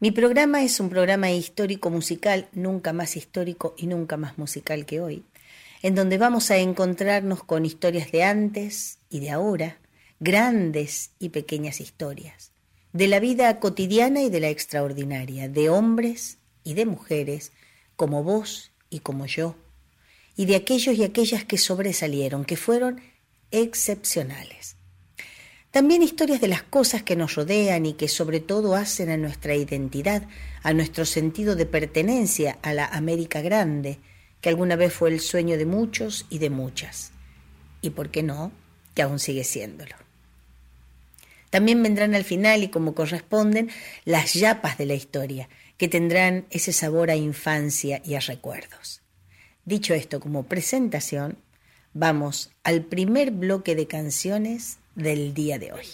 [0.00, 5.00] Mi programa es un programa histórico musical, nunca más histórico y nunca más musical que
[5.00, 5.24] hoy
[5.82, 9.78] en donde vamos a encontrarnos con historias de antes y de ahora,
[10.20, 12.50] grandes y pequeñas historias,
[12.92, 17.52] de la vida cotidiana y de la extraordinaria, de hombres y de mujeres,
[17.96, 19.54] como vos y como yo,
[20.36, 23.00] y de aquellos y aquellas que sobresalieron, que fueron
[23.50, 24.76] excepcionales.
[25.70, 29.54] También historias de las cosas que nos rodean y que sobre todo hacen a nuestra
[29.54, 30.22] identidad,
[30.62, 33.98] a nuestro sentido de pertenencia a la América Grande,
[34.40, 37.12] que alguna vez fue el sueño de muchos y de muchas,
[37.82, 38.50] y por qué no,
[38.94, 39.94] que aún sigue siéndolo.
[41.50, 43.70] También vendrán al final, y como corresponden,
[44.04, 49.02] las yapas de la historia, que tendrán ese sabor a infancia y a recuerdos.
[49.64, 51.38] Dicho esto como presentación,
[51.94, 55.86] vamos al primer bloque de canciones del día de hoy.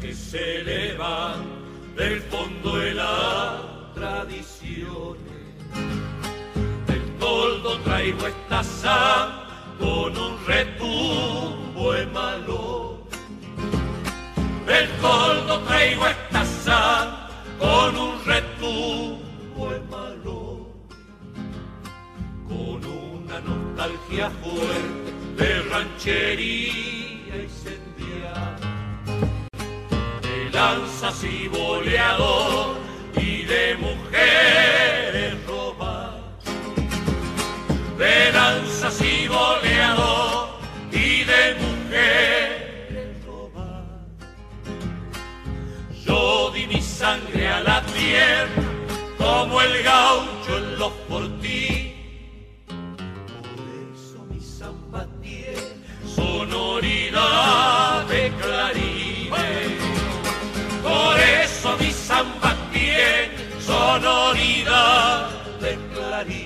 [0.00, 1.36] que se eleva
[1.96, 5.25] del fondo de la tradición.
[15.86, 20.66] Traigo esta sa con un retumbo de malo.
[22.48, 28.56] Con una nostalgia fuerte de ranchería y sendiada
[30.52, 32.75] lanzas y boleador
[49.56, 51.94] como el gaucho en los portillos.
[52.66, 52.76] Por
[53.94, 55.56] eso mi samba tiene
[56.14, 59.72] sonoridad de clarines.
[60.82, 65.30] Por eso mi samba tiene sonoridad
[65.60, 66.45] de clarín.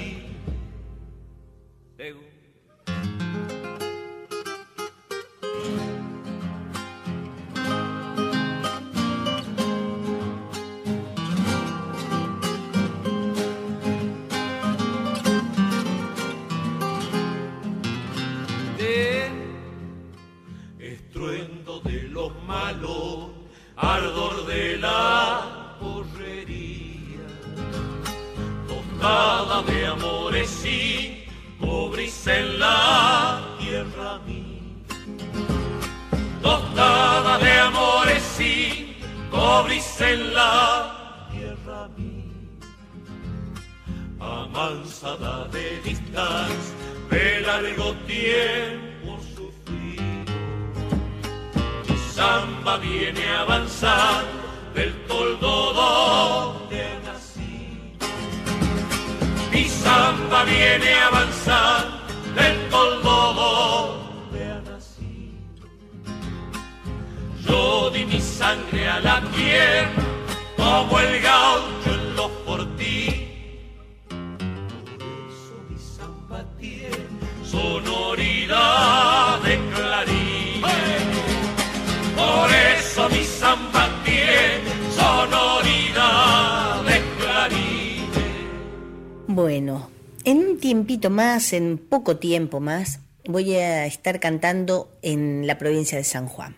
[91.53, 96.57] En poco tiempo más, voy a estar cantando en la provincia de San Juan,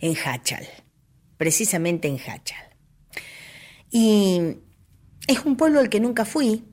[0.00, 0.66] en Hachal.
[1.36, 2.76] precisamente en Hachal.
[3.90, 4.58] Y
[5.26, 6.64] es un pueblo al que nunca fui.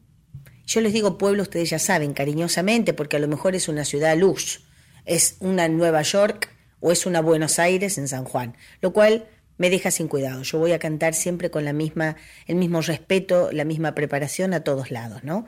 [0.67, 4.15] Yo les digo pueblo, ustedes ya saben, cariñosamente, porque a lo mejor es una ciudad
[4.15, 4.67] luz,
[5.05, 9.71] es una Nueva York o es una Buenos Aires en San Juan, lo cual me
[9.71, 10.43] deja sin cuidado.
[10.43, 12.15] Yo voy a cantar siempre con la misma,
[12.45, 15.47] el mismo respeto, la misma preparación a todos lados, ¿no?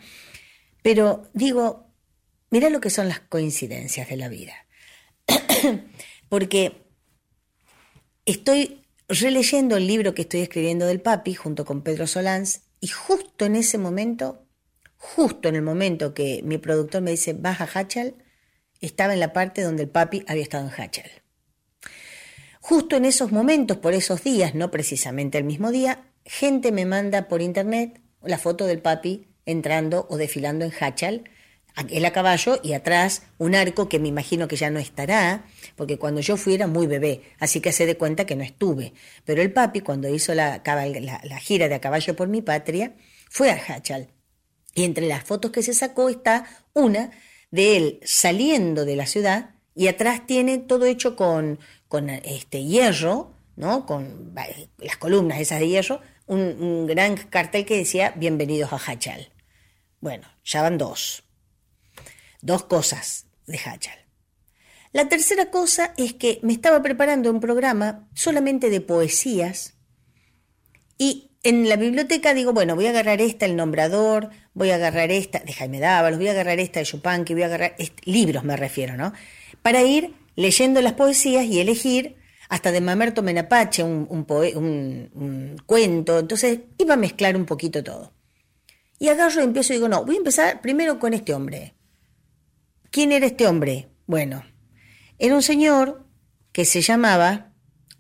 [0.82, 1.91] Pero digo,
[2.52, 4.54] mira lo que son las coincidencias de la vida.
[6.30, 6.86] Porque
[8.26, 13.46] estoy releyendo el libro que estoy escribiendo del papi junto con Pedro Solans y justo
[13.46, 14.46] en ese momento,
[14.98, 18.16] justo en el momento que mi productor me dice, baja Hachal,
[18.80, 21.12] estaba en la parte donde el papi había estado en Hachal.
[22.60, 27.28] Justo en esos momentos, por esos días, no precisamente el mismo día, gente me manda
[27.28, 31.24] por internet la foto del papi entrando o desfilando en Hachal,
[31.90, 35.46] él a caballo y atrás un arco que me imagino que ya no estará,
[35.76, 38.94] porque cuando yo fui era muy bebé, así que se de cuenta que no estuve.
[39.26, 40.62] Pero el papi, cuando hizo la,
[41.40, 42.96] gira de a caballo por mi patria,
[43.30, 44.10] fue a Hachal.
[44.74, 47.12] Y entre las fotos que se sacó está una
[47.52, 53.34] de él saliendo de la ciudad y atrás tiene todo hecho con, con este hierro,
[53.56, 53.86] ¿no?
[53.86, 54.34] Con
[54.78, 59.32] las columnas esas de hierro, un, gran cartel que decía Bienvenidos a Hachal.
[60.00, 61.24] Bueno, ya van dos.
[62.42, 63.98] Dos cosas de Hachal.
[64.94, 69.76] La tercera cosa es que me estaba preparando un programa solamente de poesías
[70.98, 75.12] y en la biblioteca digo, bueno, voy a agarrar esta, El Nombrador, voy a agarrar
[75.12, 78.58] esta de Jaime Dávalos, voy a agarrar esta de que voy a agarrar libros me
[78.58, 79.14] refiero, ¿no?
[79.62, 82.18] Para ir leyendo las poesías y elegir
[82.50, 86.20] hasta de Mamerto Menapache, un, un, cuento.
[86.20, 88.14] Entonces iba a mezclar un poquito todo.
[89.00, 91.76] Y agarro y empiezo y digo, no, voy a empezar primero con este hombre.
[92.92, 93.90] ¿Quién era este hombre?
[94.06, 94.44] Bueno,
[95.18, 96.06] era un señor
[96.52, 97.54] que se llamaba,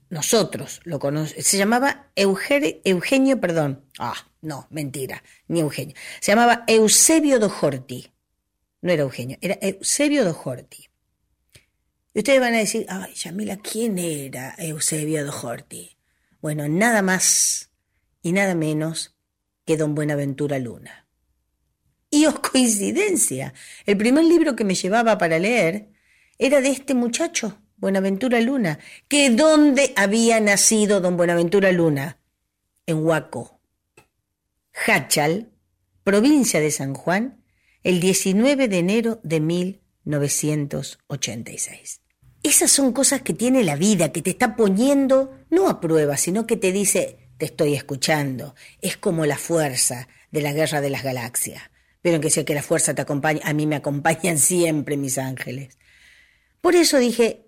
[0.09, 7.39] nosotros lo conocemos, se llamaba Eugenio, perdón, ah, no, mentira, ni Eugenio, se llamaba Eusebio
[7.39, 8.11] Dojorti,
[8.81, 10.89] no era Eugenio, era Eusebio Dojorti.
[12.13, 15.97] Y ustedes van a decir, ay, Yamila, ¿quién era Eusebio Dojorti?
[16.41, 17.71] Bueno, nada más
[18.21, 19.15] y nada menos
[19.63, 21.00] que don Buenaventura Luna.
[22.13, 23.53] Y os coincidencia,
[23.85, 25.87] el primer libro que me llevaba para leer
[26.37, 32.17] era de este muchacho, Buenaventura Luna, que dónde había nacido don Buenaventura Luna?
[32.85, 33.61] En Huaco,
[34.85, 35.53] Hachal,
[36.03, 37.45] provincia de San Juan,
[37.83, 42.01] el 19 de enero de 1986.
[42.43, 46.45] Esas son cosas que tiene la vida, que te está poniendo no a prueba, sino
[46.45, 48.53] que te dice, te estoy escuchando.
[48.81, 51.70] Es como la fuerza de la guerra de las galaxias.
[52.01, 55.77] Pero que sea que la fuerza te acompañe, a mí me acompañan siempre mis ángeles.
[56.61, 57.47] Por eso dije,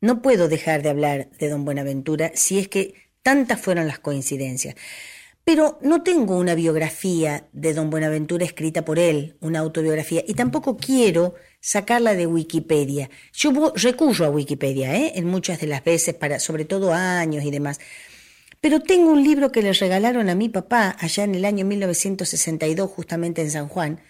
[0.00, 4.76] no puedo dejar de hablar de don Buenaventura si es que tantas fueron las coincidencias.
[5.44, 10.76] Pero no tengo una biografía de don Buenaventura escrita por él, una autobiografía, y tampoco
[10.76, 13.10] quiero sacarla de Wikipedia.
[13.32, 15.12] Yo recurro a Wikipedia, ¿eh?
[15.14, 17.78] en muchas de las veces, para, sobre todo años y demás.
[18.66, 22.90] Pero tengo un libro que le regalaron a mi papá allá en el año 1962,
[22.90, 24.00] justamente en San Juan,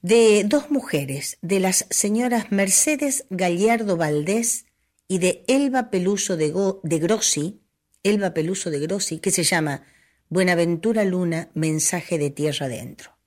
[0.00, 4.66] de dos mujeres, de las señoras Mercedes Gallardo Valdés
[5.08, 6.54] y de Elba Peluso de,
[6.84, 7.62] de Grossi,
[8.04, 9.82] Elba Peluso de Grossi, que se llama
[10.28, 13.18] Buenaventura Luna, mensaje de tierra adentro.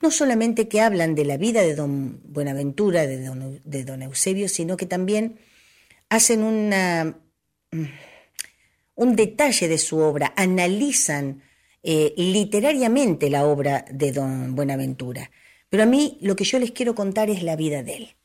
[0.00, 4.48] No solamente que hablan de la vida de don Buenaventura, de don, de don Eusebio,
[4.48, 5.40] sino que también
[6.10, 7.18] hacen una,
[7.72, 7.86] mm,
[8.96, 11.42] un detalle de su obra, analizan
[11.82, 15.30] eh, literariamente la obra de don Buenaventura.
[15.68, 18.16] Pero a mí lo que yo les quiero contar es la vida de él,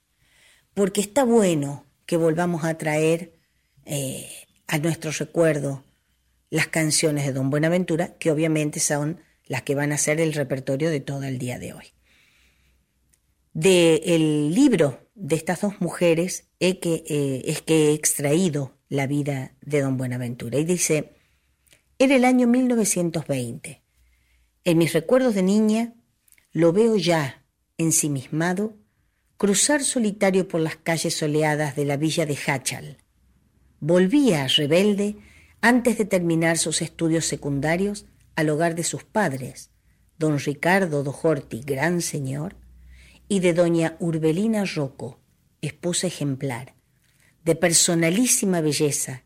[0.74, 3.34] porque está bueno que volvamos a traer
[3.86, 4.30] eh,
[4.68, 5.84] a nuestro recuerdo
[6.50, 10.90] las canciones de don Buenaventura, que obviamente son las que van a ser el repertorio
[10.90, 11.86] de todo el día de hoy.
[13.54, 19.54] Del libro de estas dos mujeres es que, eh, es que he extraído la vida
[19.62, 20.60] de don Buenaventura.
[20.60, 21.14] Y dice,
[21.98, 23.82] era el año 1920.
[24.66, 25.94] En mis recuerdos de niña
[26.52, 27.46] lo veo ya,
[27.78, 28.76] ensimismado,
[29.38, 32.98] cruzar solitario por las calles soleadas de la villa de Hachal.
[33.80, 35.16] Volvía rebelde
[35.62, 39.70] antes de terminar sus estudios secundarios al hogar de sus padres,
[40.18, 42.58] don Ricardo Dojorti, gran señor,
[43.30, 45.22] y de doña Urbelina Rocco,
[45.62, 46.76] esposa ejemplar,
[47.44, 49.24] de personalísima belleza,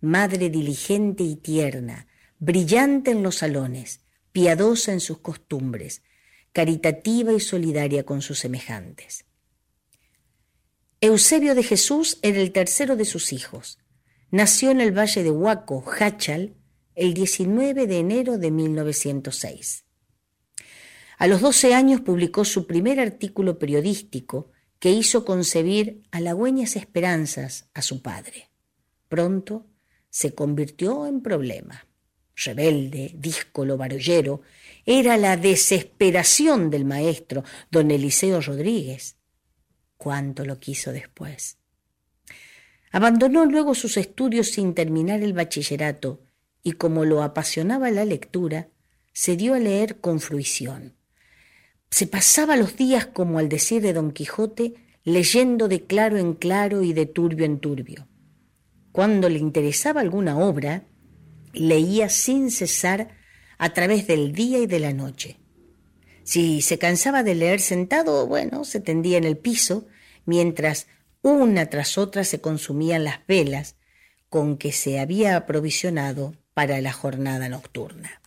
[0.00, 4.00] madre diligente y tierna, brillante en los salones,
[4.32, 6.02] piadosa en sus costumbres,
[6.52, 9.24] caritativa y solidaria con sus semejantes.
[11.00, 13.78] Eusebio de Jesús era el tercero de sus hijos.
[14.30, 16.54] nació en el valle de Huaco, Hachal,
[16.94, 19.84] el 19 de enero de 1906.
[21.18, 24.51] A los 12 años publicó su primer artículo periodístico
[24.82, 28.50] que hizo concebir halagüeñas esperanzas a su padre.
[29.08, 29.64] Pronto
[30.10, 31.86] se convirtió en problema.
[32.34, 34.42] Rebelde, díscolo, barollero,
[34.84, 39.14] era la desesperación del maestro, don Eliseo Rodríguez.
[39.96, 41.58] Cuánto lo quiso después.
[42.90, 46.24] Abandonó luego sus estudios sin terminar el bachillerato
[46.64, 48.68] y como lo apasionaba la lectura,
[49.12, 50.96] se dio a leer con fruición.
[51.92, 54.72] Se pasaba los días, como al decir de Don Quijote,
[55.04, 58.08] leyendo de claro en claro y de turbio en turbio.
[58.92, 60.86] Cuando le interesaba alguna obra,
[61.52, 63.08] leía sin cesar
[63.58, 65.36] a través del día y de la noche.
[66.24, 69.86] Si se cansaba de leer sentado, bueno, se tendía en el piso,
[70.24, 70.86] mientras
[71.20, 73.76] una tras otra se consumían las velas
[74.30, 78.21] con que se había aprovisionado para la jornada nocturna.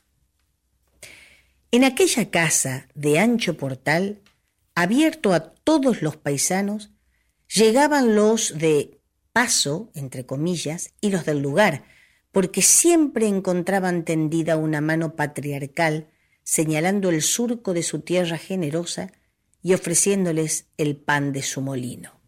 [1.76, 4.22] En aquella casa de ancho portal,
[4.76, 6.92] abierto a todos los paisanos,
[7.54, 9.02] llegaban los de
[9.34, 11.84] paso, entre comillas, y los del lugar,
[12.32, 16.08] porque siempre encontraban tendida una mano patriarcal
[16.46, 19.12] señalando el surco de su tierra generosa
[19.62, 22.22] y ofreciéndoles el pan de su molino.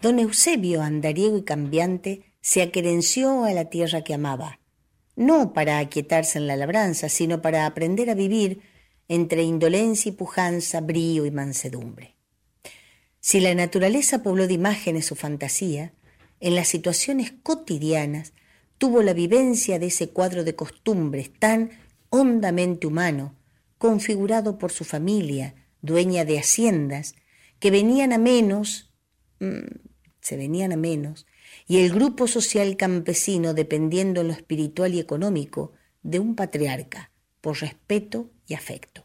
[0.00, 4.60] Don Eusebio, andariego y cambiante, se aquerenció a la tierra que amaba,
[5.16, 8.60] no para aquietarse en la labranza, sino para aprender a vivir
[9.08, 12.16] entre indolencia y pujanza, brío y mansedumbre.
[13.20, 15.92] Si la naturaleza pobló de imágenes su fantasía,
[16.38, 18.34] en las situaciones cotidianas
[18.78, 21.70] tuvo la vivencia de ese cuadro de costumbres tan
[22.10, 23.34] hondamente humano,
[23.78, 27.14] configurado por su familia, dueña de haciendas,
[27.58, 28.92] que venían a menos
[29.40, 29.86] mm,
[30.26, 31.24] se venían a menos,
[31.66, 35.72] y el grupo social campesino dependiendo en lo espiritual y económico
[36.02, 37.10] de un patriarca,
[37.40, 39.04] por respeto y afecto.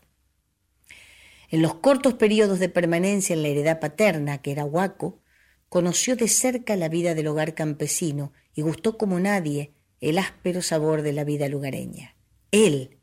[1.50, 5.20] En los cortos periodos de permanencia en la heredad paterna, que era Huaco,
[5.68, 11.02] conoció de cerca la vida del hogar campesino y gustó como nadie el áspero sabor
[11.02, 12.16] de la vida lugareña.
[12.52, 12.98] Él,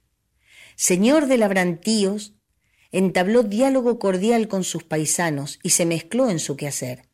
[0.76, 2.34] señor de labrantíos,
[2.90, 7.07] entabló diálogo cordial con sus paisanos y se mezcló en su quehacer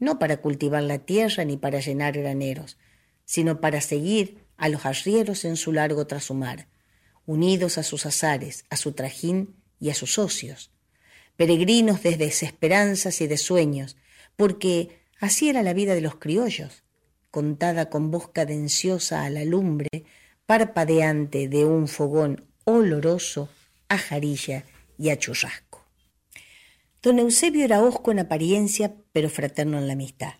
[0.00, 2.78] no para cultivar la tierra ni para llenar graneros,
[3.24, 6.66] sino para seguir a los arrieros en su largo trasumar,
[7.26, 10.72] unidos a sus azares, a su trajín y a sus socios,
[11.36, 13.96] peregrinos desde desesperanzas y de sueños,
[14.36, 16.82] porque así era la vida de los criollos,
[17.30, 20.04] contada con voz cadenciosa a la lumbre,
[20.46, 23.48] parpadeante de un fogón oloroso
[23.88, 24.64] a jarilla
[24.98, 25.79] y a churrasco.
[27.02, 30.34] Don Eusebio era hosco en apariencia, pero fraterno en la amistad.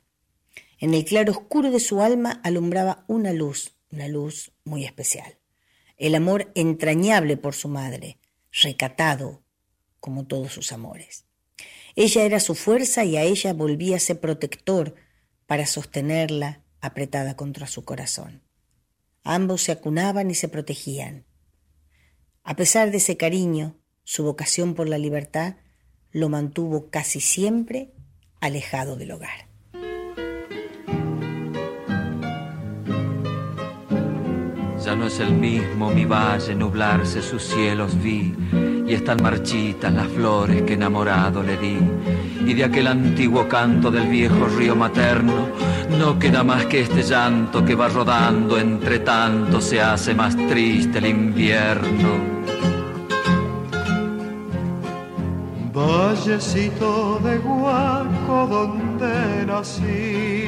[0.78, 5.38] En el claro oscuro de su alma alumbraba una luz, una luz muy especial.
[5.96, 8.18] El amor entrañable por su madre,
[8.52, 9.42] recatado
[10.00, 11.24] como todos sus amores.
[11.96, 14.94] Ella era su fuerza y a ella volvíase protector
[15.46, 18.42] para sostenerla apretada contra su corazón.
[19.22, 21.24] Ambos se acunaban y se protegían.
[22.42, 25.56] A pesar de ese cariño, su vocación por la libertad
[26.12, 27.90] lo mantuvo casi siempre
[28.40, 29.50] alejado del hogar.
[34.84, 38.34] Ya no es el mismo mi valle nublarse, sus cielos vi,
[38.88, 41.78] y están marchitas las flores que enamorado le di.
[42.46, 45.48] Y de aquel antiguo canto del viejo río materno,
[45.98, 50.98] no queda más que este llanto que va rodando, entre tanto se hace más triste
[50.98, 52.39] el invierno.
[56.10, 60.44] Vallecito de Guaco donde nací,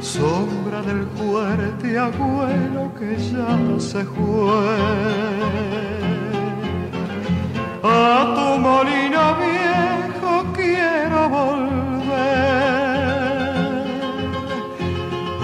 [0.00, 4.78] sombra del fuerte abuelo que ya se fue.
[7.82, 12.24] A tu molino viejo quiero volver,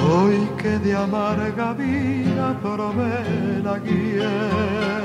[0.09, 5.00] hoy que de amarga vida probé la guía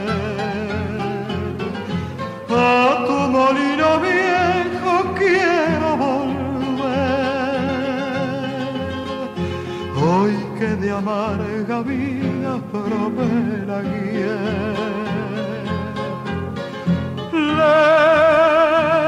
[2.57, 6.35] a tu molino viejo quiero volver.
[10.01, 14.37] Hoy que de amarga vida probé la guía.
[17.31, 19.04] Lejos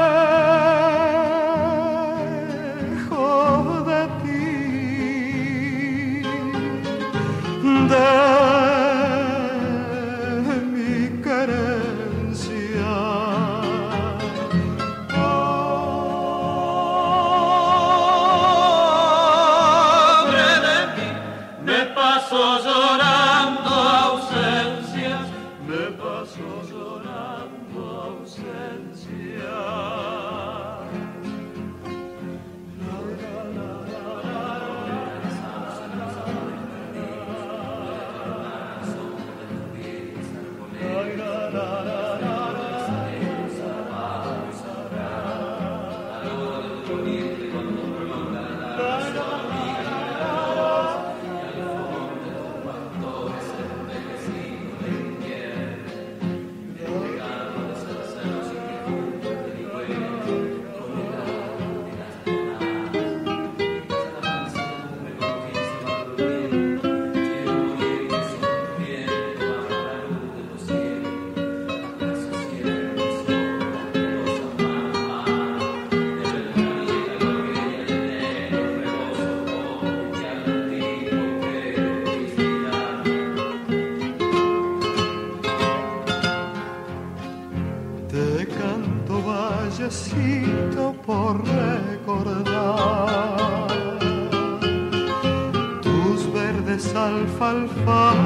[97.38, 97.54] 发
[97.86, 98.17] 发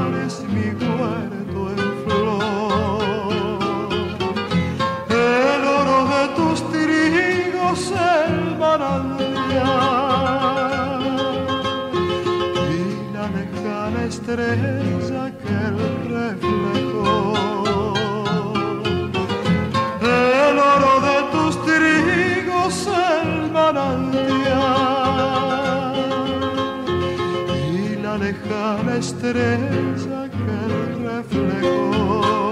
[28.22, 30.58] lejana estrella que
[31.04, 32.51] reflejó.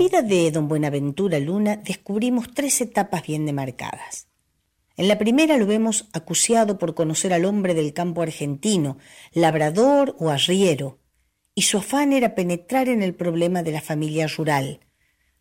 [0.00, 4.28] vida de don Buenaventura Luna descubrimos tres etapas bien demarcadas.
[4.96, 8.96] En la primera lo vemos acuciado por conocer al hombre del campo argentino,
[9.34, 11.00] labrador o arriero,
[11.54, 14.80] y su afán era penetrar en el problema de la familia rural,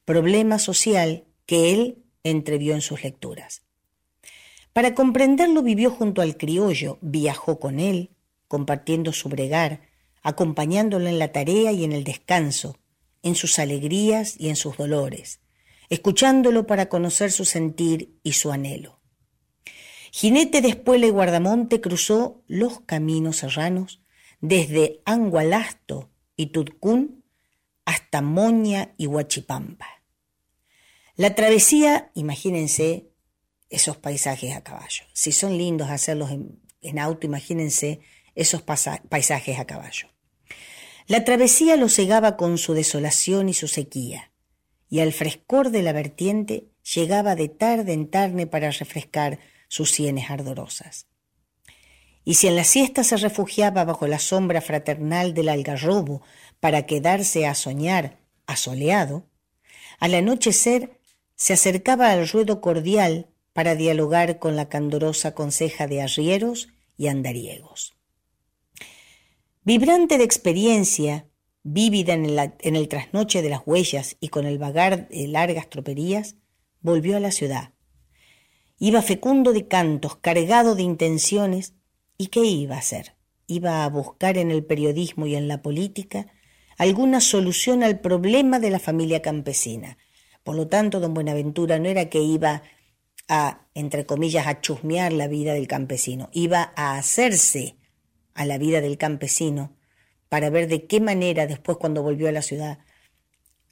[0.03, 3.61] problema social que él entrevió en sus lecturas.
[4.73, 8.09] Para comprenderlo vivió junto al criollo, viajó con él,
[8.49, 9.83] compartiendo su bregar,
[10.21, 12.75] acompañándolo en la tarea y en el descanso,
[13.23, 15.41] en sus alegrías y en sus dolores,
[15.89, 18.99] escuchándolo para conocer su sentir y su anhelo.
[20.11, 24.01] Jinete de espuela y guardamonte cruzó los caminos serranos
[24.41, 27.23] desde Angualasto y Tutcún
[27.85, 29.87] hasta Moña y Huachipampa.
[31.15, 33.11] La travesía, imagínense
[33.69, 35.03] esos paisajes a caballo.
[35.13, 36.31] Si son lindos hacerlos
[36.81, 37.99] en auto, imagínense
[38.35, 40.07] esos paisajes a caballo.
[41.09, 44.31] La travesía lo cegaba con su desolación y su sequía,
[44.91, 50.29] y al frescor de la vertiente llegaba de tarde en tarde para refrescar sus sienes
[50.29, 51.07] ardorosas.
[52.23, 56.21] Y si en la siesta se refugiaba bajo la sombra fraternal del algarrobo
[56.59, 59.25] para quedarse a soñar asoleado,
[59.99, 60.99] al anochecer
[61.35, 66.67] se acercaba al ruedo cordial para dialogar con la candorosa conseja de arrieros
[66.97, 67.98] y andariegos.
[69.69, 71.27] Vibrante de experiencia,
[71.61, 76.37] vívida en el, trasnoche de las huellas y con el vagar de largas troperías,
[76.81, 77.73] volvió a la ciudad.
[78.79, 81.75] Iba fecundo de cantos, cargado de intenciones,
[82.17, 83.13] ¿y qué iba a hacer?
[83.45, 86.25] Iba a buscar en el periodismo y en la política
[86.79, 89.99] alguna solución al problema de la familia campesina.
[90.43, 92.63] Por lo tanto, don Buenaventura no era que iba
[93.27, 97.75] a, entre comillas, a chusmear la vida del campesino, iba a hacerse
[98.39, 99.75] a la vida del campesino
[100.29, 102.79] para ver de qué manera después cuando volvió a la ciudad,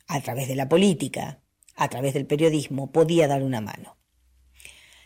[0.08, 1.39] a través de la política,
[1.77, 3.95] a través del periodismo, podía dar una mano.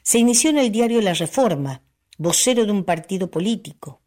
[0.01, 1.83] Se inició en el diario La Reforma,
[2.17, 4.01] vocero de un partido político,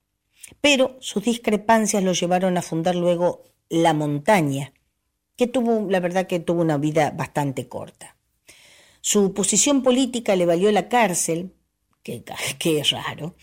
[0.60, 4.72] pero sus discrepancias lo llevaron a fundar luego La Montaña,
[5.36, 8.16] que tuvo, la verdad que tuvo una vida bastante corta.
[9.00, 11.54] Su posición política le valió la cárcel,
[12.02, 12.24] que,
[12.58, 13.36] que es raro,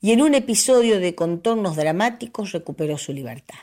[0.00, 3.58] y en un episodio de contornos dramáticos recuperó su libertad.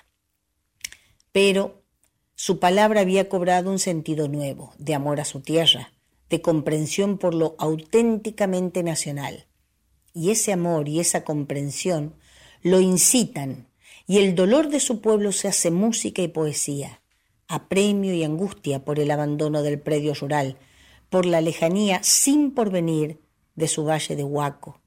[1.32, 1.84] Pero
[2.36, 5.93] su palabra había cobrado un sentido nuevo, de amor a su tierra,
[6.30, 9.46] de comprensión por lo auténticamente nacional.
[10.13, 12.15] Y ese amor y esa comprensión
[12.62, 13.67] lo incitan,
[14.08, 17.02] y el dolor de su pueblo se hace música y poesía,
[17.48, 20.58] apremio y angustia por el abandono del predio rural,
[21.10, 23.19] por la lejanía sin porvenir
[23.56, 24.82] de su valle de Huaco,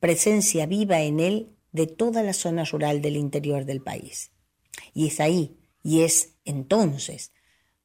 [0.00, 4.32] presencia viva en él de toda la zona rural del interior del país.
[4.92, 7.32] Y es ahí, y es entonces,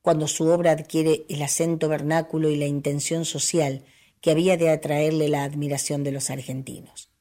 [0.01, 3.85] cuando su obra adquiere el acento vernáculo y la intención social
[4.21, 7.11] que había de atraerle la admiración de los argentinos.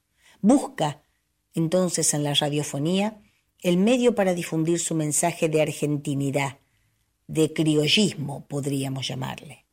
[0.41, 1.03] Busca,
[1.55, 3.21] entonces, en la radiofonía
[3.65, 6.59] el medio para difundir su mensaje de argentinidad,
[7.27, 9.65] de criollismo, podríamos llamarle.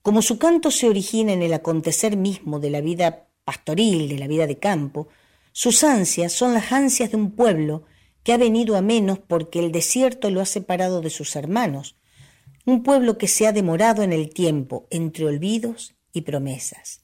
[0.00, 4.26] Como su canto se origina en el acontecer mismo de la vida pastoril, de la
[4.26, 5.08] vida de campo,
[5.52, 7.84] sus ansias son las ansias de un pueblo
[8.22, 11.96] que ha venido a menos porque el desierto lo ha separado de sus hermanos,
[12.64, 17.02] un pueblo que se ha demorado en el tiempo entre olvidos y promesas.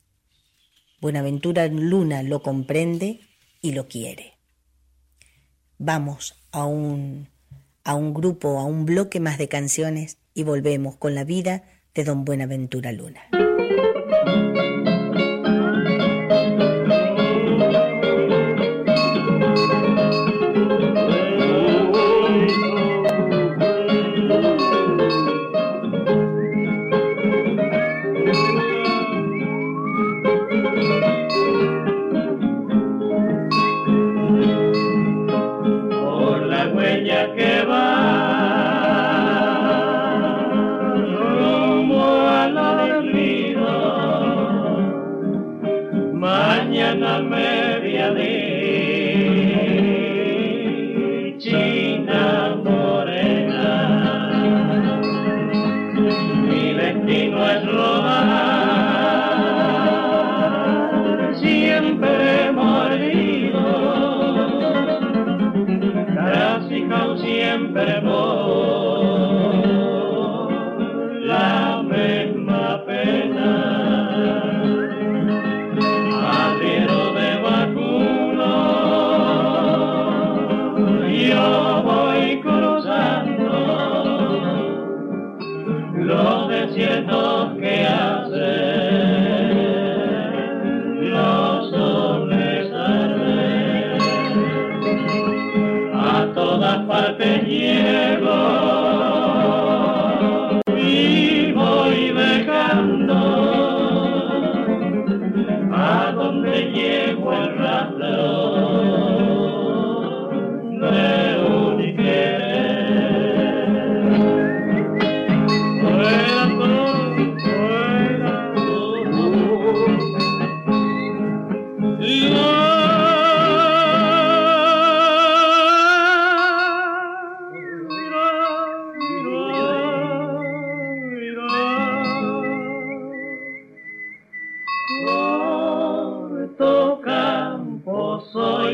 [1.00, 3.20] Buenaventura Luna lo comprende
[3.60, 4.38] y lo quiere.
[5.78, 7.28] Vamos a un,
[7.84, 12.04] a un grupo, a un bloque más de canciones y volvemos con la vida de
[12.04, 13.22] don Buenaventura Luna.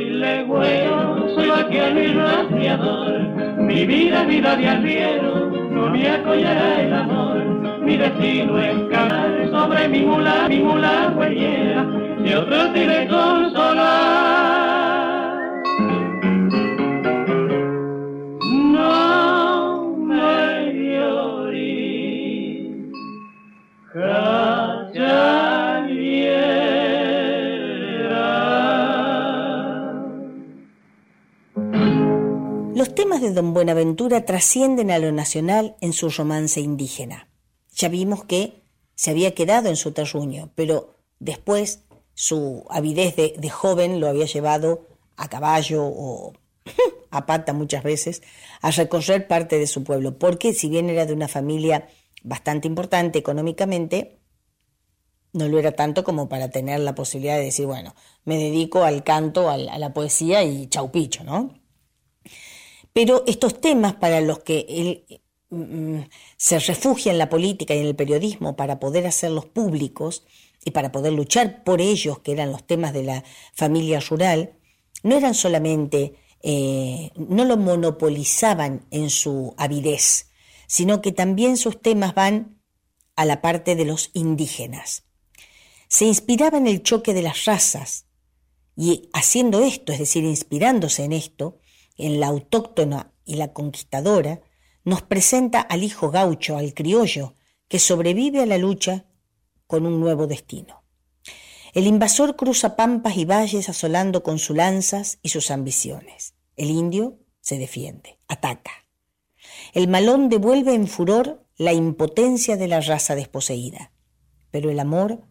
[0.04, 3.20] soy legüero, soy vaquero y rastreador.
[3.58, 7.44] Mi vida es vida de arriero, no me acollará el amor.
[7.80, 11.86] Mi destino es cavar sobre mi mula, mi mula huellera,
[12.24, 14.03] y otro tiene consolar.
[33.32, 37.28] Buenaventura trascienden a lo nacional en su romance indígena.
[37.74, 38.62] Ya vimos que
[38.94, 41.80] se había quedado en su terruño, pero después
[42.14, 46.32] su avidez de, de joven lo había llevado a caballo o
[47.10, 48.22] a pata muchas veces
[48.60, 51.88] a recorrer parte de su pueblo, porque si bien era de una familia
[52.22, 54.20] bastante importante económicamente,
[55.32, 59.02] no lo era tanto como para tener la posibilidad de decir, bueno, me dedico al
[59.02, 61.63] canto, a la poesía y chaupicho, ¿no?
[62.94, 66.04] Pero estos temas para los que él mm,
[66.38, 70.24] se refugia en la política y en el periodismo para poder hacerlos públicos
[70.64, 74.54] y para poder luchar por ellos, que eran los temas de la familia rural,
[75.02, 80.30] no eran solamente, eh, no lo monopolizaban en su avidez,
[80.68, 82.61] sino que también sus temas van
[83.16, 85.04] a la parte de los indígenas.
[85.88, 88.07] Se inspiraba en el choque de las razas
[88.76, 91.59] y haciendo esto, es decir, inspirándose en esto,
[91.96, 94.42] en la autóctona y la conquistadora,
[94.85, 97.35] nos presenta al hijo gaucho, al criollo,
[97.68, 99.07] que sobrevive a la lucha
[99.66, 100.85] con un nuevo destino.
[101.72, 106.35] El invasor cruza pampas y valles asolando con sus lanzas y sus ambiciones.
[106.57, 108.70] El indio se defiende, ataca.
[109.72, 113.92] El malón devuelve en furor la impotencia de la raza desposeída.
[114.50, 115.26] Pero el amor,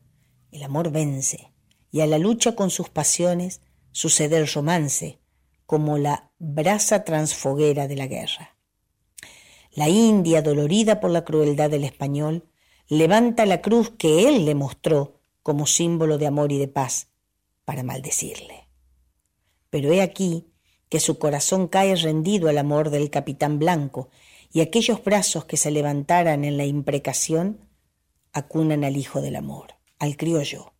[0.52, 1.54] el amor vence,
[1.92, 5.20] y a la lucha con sus pasiones sucede el romance,
[5.74, 8.56] como la brasa transfoguera de la guerra.
[9.72, 12.48] La India, dolorida por la crueldad del español,
[12.88, 17.08] levanta la cruz que él le mostró como símbolo de amor y de paz
[17.66, 18.68] para maldecirle.
[19.72, 20.54] Pero he aquí
[20.90, 24.12] que su corazón cae rendido al amor del capitán blanco
[24.52, 27.68] y aquellos brazos que se levantaran en la imprecación
[28.32, 30.76] acunan al hijo del amor, al criollo,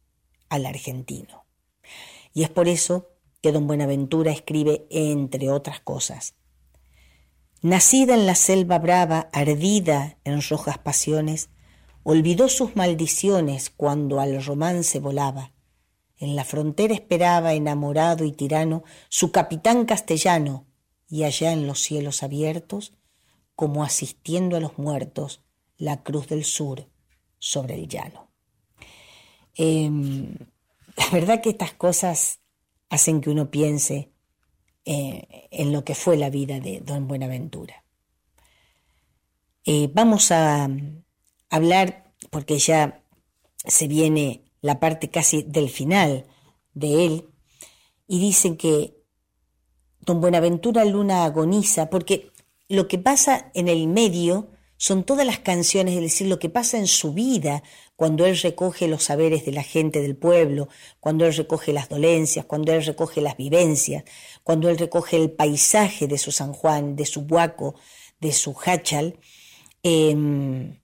[0.50, 1.48] al argentino.
[2.32, 3.13] Y es por eso
[3.44, 6.36] que don Buenaventura escribe entre otras cosas.
[7.62, 11.50] Nacida en la selva brava, ardida en rojas pasiones,
[12.04, 15.52] olvidó sus maldiciones cuando al romance volaba.
[16.18, 20.66] En la frontera esperaba, enamorado y tirano, su capitán castellano,
[21.10, 22.94] y allá en los cielos abiertos,
[23.56, 25.44] como asistiendo a los muertos,
[25.78, 26.88] la cruz del sur
[27.40, 28.32] sobre el llano.
[29.56, 30.34] Em,
[30.96, 32.40] la verdad que estas cosas
[32.94, 34.12] hacen que uno piense
[34.86, 37.84] eh, en lo que fue la vida de don Buenaventura.
[39.66, 40.70] Eh, vamos a
[41.50, 43.04] hablar, porque ya
[43.66, 46.28] se viene la parte casi del final
[46.76, 47.30] de él,
[48.08, 48.96] y dicen que
[50.02, 52.30] don Buenaventura Luna agoniza, porque
[52.70, 56.78] lo que pasa en el medio son todas las canciones, es decir, lo que pasa
[56.78, 57.64] en su vida,
[58.04, 60.68] cuando él recoge los saberes de la gente del pueblo,
[61.00, 64.04] cuando él recoge las dolencias, cuando él recoge las vivencias,
[64.44, 67.76] cuando él recoge el paisaje de su San Juan, de su Huaco,
[68.20, 69.18] de su Hachal,
[69.84, 70.82] em,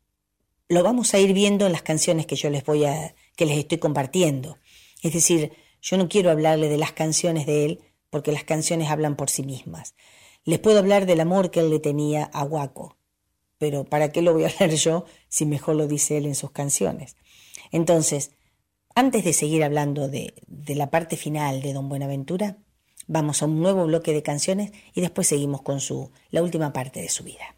[0.69, 3.57] lo vamos a ir viendo en las canciones que yo les voy a, que les
[3.57, 4.57] estoy compartiendo.
[5.03, 5.51] Es decir,
[5.81, 9.43] yo no quiero hablarle de las canciones de él, porque las canciones hablan por sí
[9.43, 9.93] mismas.
[10.45, 12.95] Les puedo hablar del amor que él le tenía a Huaco,
[13.59, 16.49] pero ¿para qué lo voy a hablar yo si mejor lo dice él en sus
[16.49, 17.15] canciones?
[17.71, 18.31] Entonces,
[18.95, 22.57] antes de seguir hablando de, de la parte final de Don Buenaventura,
[23.05, 27.01] vamos a un nuevo bloque de canciones y después seguimos con su, la última parte
[27.01, 27.55] de su vida.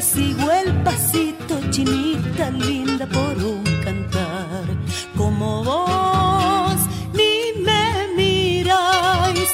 [0.00, 4.64] Sigo el pasito, chinita linda, por un cantar.
[5.16, 6.76] Como vos
[7.14, 9.50] ni me miráis,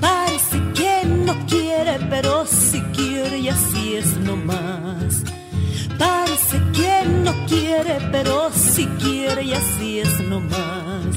[0.00, 5.22] parece que no quiere, pero si quiere y así es nomás.
[5.98, 11.15] Parece que no quiere, pero si quiere y así es nomás.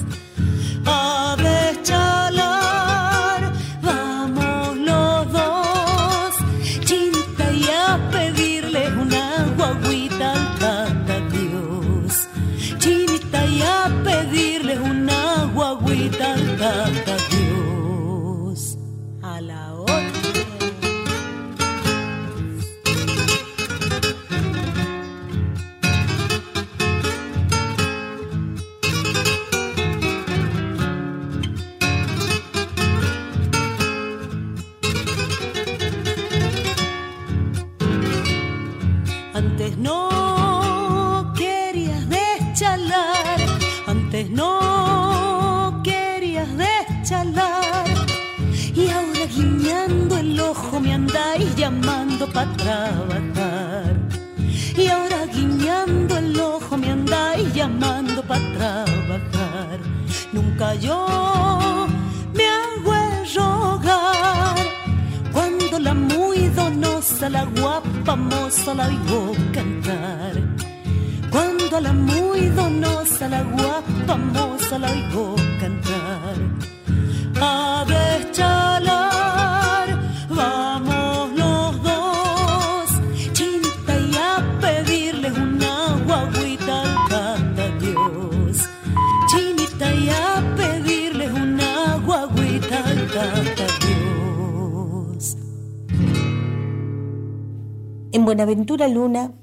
[98.79, 99.33] Buenaventura Luna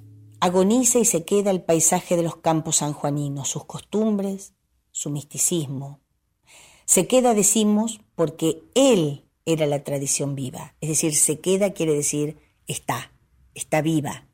[0.40, 4.55] agoniza y se queda el paisaje de los campos sanjuaninos, sus costumbres,
[4.92, 6.01] su misticismo.
[6.87, 10.75] Se queda, decimos, porque él era la tradición viva.
[10.81, 13.12] Es decir, se queda quiere decir está,
[13.55, 14.27] está viva.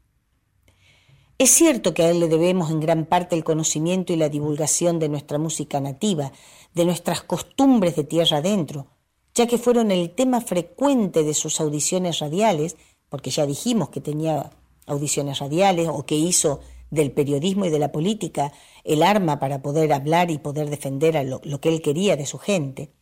[1.36, 5.00] Es cierto que a él le debemos en gran parte el conocimiento y la divulgación
[5.00, 6.30] de nuestra música nativa,
[6.74, 8.86] de nuestras costumbres de tierra adentro,
[9.34, 12.76] ya que fueron el tema frecuente de sus audiciones radiales
[13.08, 14.52] porque ya dijimos que tenía
[14.92, 18.52] audiciones radiales o que hizo del periodismo y de la política
[18.84, 22.38] el arma para poder hablar y poder defender lo, lo que él quería de su
[22.38, 22.92] gente,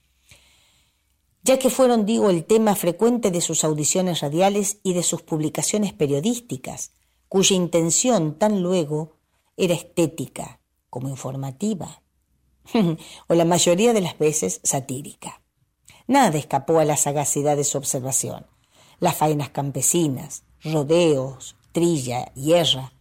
[1.42, 5.92] ya que fueron, digo, el tema frecuente de sus audiciones radiales y de sus publicaciones
[5.92, 6.92] periodísticas,
[7.28, 9.16] cuya intención tan luego
[9.56, 12.02] era estética como informativa,
[13.28, 15.42] o la mayoría de las veces satírica.
[16.06, 18.46] Nada escapó a la sagacidad de su observación
[19.00, 22.92] las faenas campesinas, rodeos, trilla, hierra,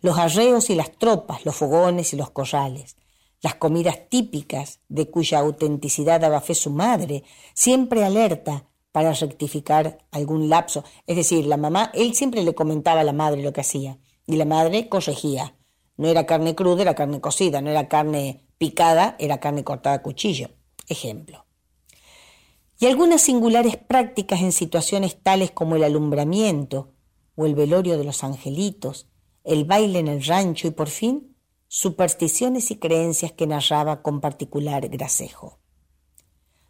[0.00, 2.96] los arreos y las tropas, los fogones y los corrales,
[3.42, 10.48] las comidas típicas de cuya autenticidad daba fe su madre, siempre alerta para rectificar algún
[10.48, 10.84] lapso.
[11.06, 14.36] Es decir, la mamá, él siempre le comentaba a la madre lo que hacía y
[14.36, 15.54] la madre corregía.
[15.96, 20.02] No era carne cruda, era carne cocida, no era carne picada, era carne cortada a
[20.02, 20.50] cuchillo.
[20.88, 21.44] Ejemplo.
[22.78, 26.92] Y algunas singulares prácticas en situaciones tales como el alumbramiento
[27.36, 29.06] o el velorio de los angelitos,
[29.44, 31.36] el baile en el rancho y por fin
[31.68, 35.58] supersticiones y creencias que narraba con particular gracejo.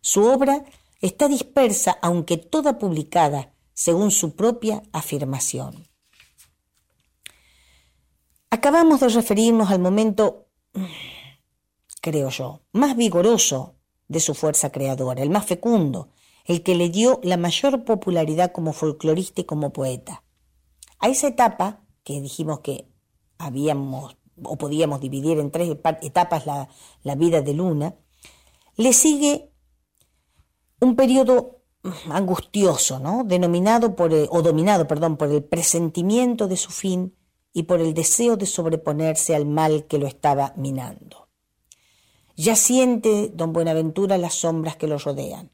[0.00, 0.64] Su obra
[1.00, 5.86] está dispersa, aunque toda publicada según su propia afirmación.
[8.50, 10.46] Acabamos de referirnos al momento,
[12.00, 13.74] creo yo, más vigoroso
[14.08, 16.08] de su fuerza creadora, el más fecundo,
[16.44, 20.22] el que le dio la mayor popularidad como folclorista y como poeta.
[20.98, 22.88] A esa etapa, que dijimos que
[23.38, 27.96] habíamos o podíamos dividir en tres etapas la, vida de Luna,
[28.76, 29.52] le sigue
[30.80, 31.62] un periodo
[32.10, 33.24] angustioso, ¿no?
[33.24, 37.16] denominado por o dominado, perdón, por el presentimiento de su fin
[37.52, 41.28] y por el deseo de sobreponerse al mal que lo estaba minando.
[42.36, 45.52] Ya siente don Buenaventura las sombras que lo rodean.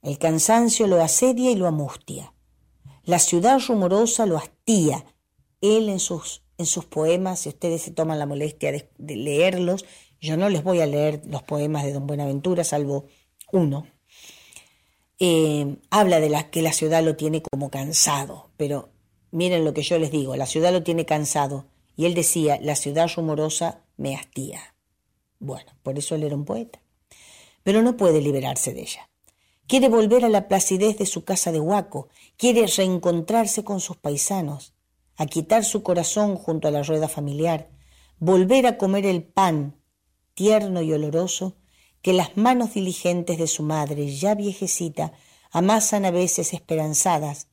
[0.00, 2.32] El cansancio lo asedia y lo amustia.
[3.08, 5.04] La ciudad rumorosa lo hastía.
[5.60, 9.84] Él en sus, en sus poemas, si ustedes se toman la molestia de, leerlos,
[10.20, 13.06] yo no les voy a leer los poemas de don Buenaventura, salvo
[13.50, 13.86] uno,
[15.18, 18.90] eh, habla de la, que la ciudad lo tiene como cansado, pero
[19.30, 21.66] Miren lo que yo les digo, la ciudad lo tiene cansado.
[21.96, 24.74] Y él decía, la ciudad rumorosa me hastía.
[25.38, 26.80] Bueno, por eso él era un poeta.
[27.62, 29.10] Pero no puede liberarse de ella.
[29.68, 34.74] Quiere volver a la placidez de su casa de Huaco, quiere reencontrarse con sus paisanos,
[35.16, 37.70] a quitar su corazón junto a la rueda familiar,
[38.18, 39.80] volver a comer el pan,
[40.34, 41.58] tierno y oloroso,
[42.02, 45.12] que las manos diligentes de su madre, ya viejecita,
[45.50, 47.48] amasan a veces esperanzadas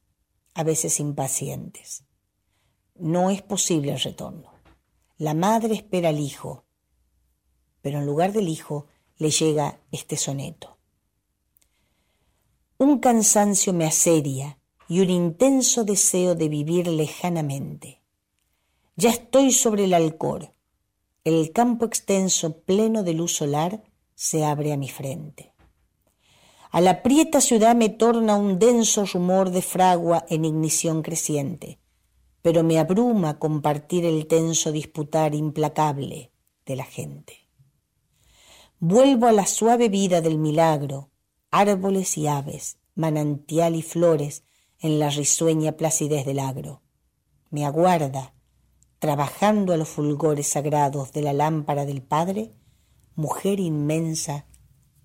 [0.54, 2.06] a veces impacientes.
[2.96, 4.54] No es posible el retorno.
[5.18, 6.64] La madre espera al hijo,
[7.82, 10.75] pero en lugar del hijo le llega este soneto.
[12.78, 14.60] Un cansancio me asedia
[14.90, 18.02] y un intenso deseo de vivir lejanamente.
[18.98, 20.52] Ya estoy sobre el alcor.
[21.24, 23.82] El campo extenso pleno de luz solar
[24.14, 25.54] se abre a mi frente.
[26.70, 31.80] A la prieta ciudad me torna un denso rumor de fragua en ignición creciente,
[32.42, 36.34] pero me abruma compartir el tenso disputar implacable
[36.66, 37.48] de la gente.
[38.80, 41.12] Vuelvo a la suave vida del milagro,
[41.58, 44.44] árboles y aves, manantial y flores
[44.80, 46.82] en la risueña placidez del agro.
[47.50, 48.34] Me aguarda,
[49.00, 52.52] trabajando a los fulgores sagrados de la lámpara del Padre,
[53.16, 54.48] mujer inmensa,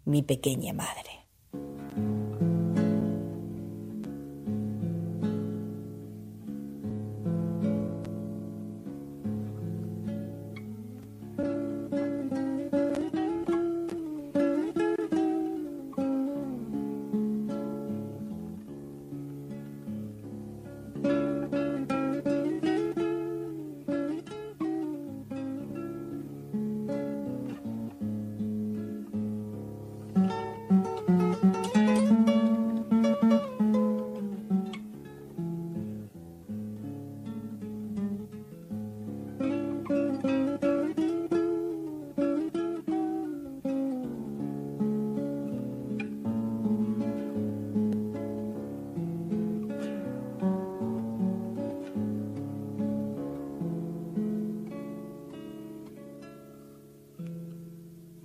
[0.04, 1.19] mi pequeña madre.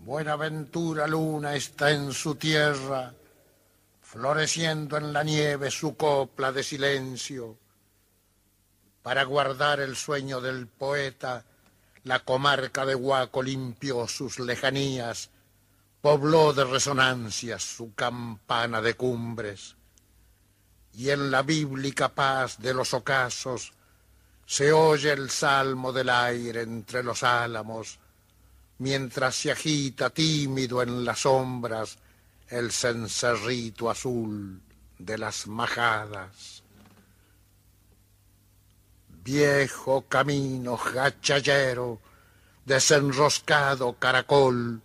[0.05, 3.11] Buenaventura luna está en su tierra,
[4.03, 7.57] floreciendo en la nieve su copla de silencio.
[9.01, 11.43] Para guardar el sueño del poeta,
[12.03, 15.31] la comarca de Huaco limpió sus lejanías,
[16.01, 19.75] pobló de resonancias su campana de cumbres.
[20.93, 23.73] Y en la bíblica paz de los ocasos
[24.45, 27.97] se oye el salmo del aire entre los álamos,
[28.77, 31.97] mientras se agita tímido en las sombras
[32.49, 34.61] el cencerrito azul
[34.97, 36.63] de las majadas.
[39.23, 41.99] Viejo camino gachallero,
[42.63, 44.81] desenroscado caracol,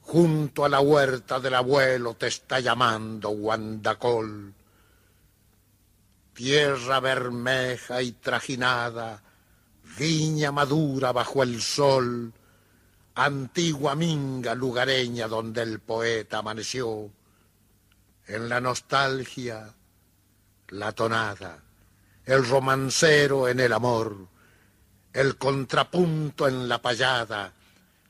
[0.00, 4.52] junto a la huerta del abuelo te está llamando Guandacol.
[6.34, 9.22] Tierra bermeja y trajinada,
[9.96, 12.32] viña madura bajo el sol,
[13.14, 17.10] antigua minga lugareña donde el poeta amaneció.
[18.26, 19.74] En la nostalgia,
[20.68, 21.62] la tonada,
[22.24, 24.28] el romancero en el amor,
[25.12, 27.52] el contrapunto en la payada,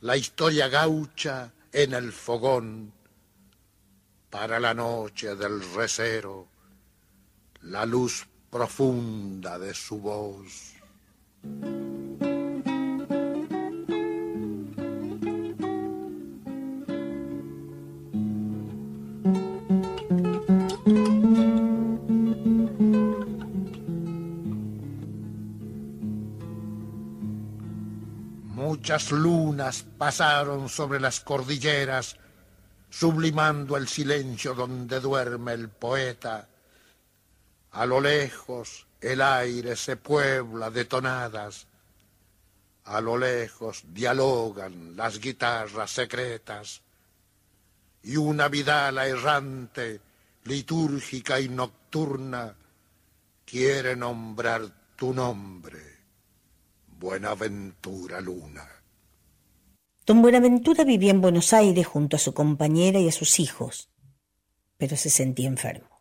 [0.01, 2.93] la historia gaucha en el fogón,
[4.31, 6.49] para la noche del recero,
[7.63, 10.73] la luz profunda de su voz.
[28.63, 32.15] Muchas lunas pasaron sobre las cordilleras,
[32.89, 36.47] sublimando el silencio donde duerme el poeta.
[37.73, 41.67] A lo lejos el aire se puebla de tonadas,
[42.85, 46.83] a lo lejos dialogan las guitarras secretas.
[48.05, 50.01] Y una vidala errante,
[50.45, 52.55] litúrgica y nocturna,
[53.45, 54.63] quiere nombrar
[54.95, 55.91] tu nombre
[57.03, 58.65] Buenaventura Luna.
[60.07, 63.91] Don Buenaventura vivía en Buenos Aires junto a su compañera y a sus hijos,
[64.77, 66.01] pero se sentía enfermo.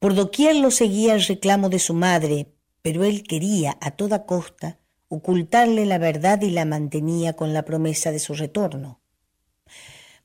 [0.00, 4.80] Por doquier lo seguía el reclamo de su madre, pero él quería a toda costa
[5.06, 9.00] ocultarle la verdad y la mantenía con la promesa de su retorno.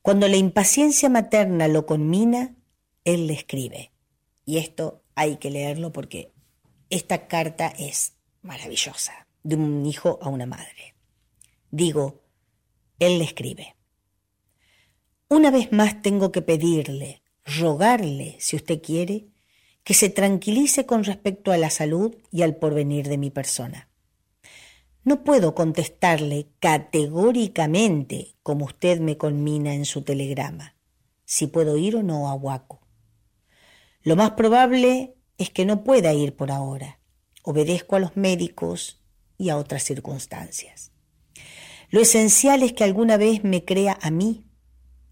[0.01, 2.55] Cuando la impaciencia materna lo conmina,
[3.03, 3.91] él le escribe.
[4.43, 6.33] Y esto hay que leerlo porque
[6.89, 10.95] esta carta es maravillosa de un hijo a una madre.
[11.69, 12.21] Digo,
[12.99, 13.75] él le escribe.
[15.29, 19.27] Una vez más tengo que pedirle, rogarle, si usted quiere,
[19.83, 23.89] que se tranquilice con respecto a la salud y al porvenir de mi persona.
[25.03, 30.75] No puedo contestarle categóricamente, como usted me conmina en su telegrama,
[31.25, 32.81] si puedo ir o no a Huaco.
[34.03, 36.99] Lo más probable es que no pueda ir por ahora.
[37.41, 39.00] Obedezco a los médicos
[39.41, 40.91] y a otras circunstancias.
[41.89, 44.45] Lo esencial es que alguna vez me crea a mí.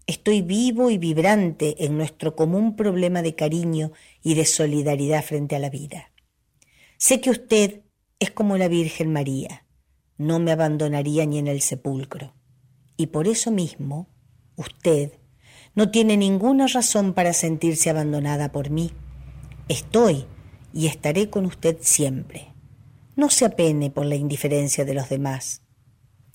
[0.06, 3.90] Estoy vivo y vibrante en nuestro común problema de cariño
[4.22, 6.12] y de solidaridad frente a la vida.
[6.96, 7.82] Sé que usted
[8.20, 9.66] es como la Virgen María,
[10.16, 12.34] no me abandonaría ni en el sepulcro.
[12.96, 14.08] Y por eso mismo,
[14.56, 15.12] usted
[15.74, 18.92] no tiene ninguna razón para sentirse abandonada por mí.
[19.68, 20.26] Estoy
[20.72, 22.49] y estaré con usted siempre.
[23.20, 25.60] No se apene por la indiferencia de los demás.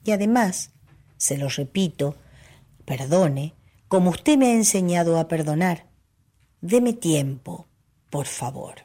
[0.03, 0.69] Y además,
[1.17, 2.15] se lo repito,
[2.86, 3.55] perdone,
[3.88, 5.88] como usted me ha enseñado a perdonar.
[6.61, 7.65] Deme tiempo,
[8.11, 8.75] por favor.